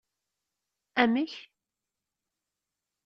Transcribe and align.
Amek? 1.01 1.51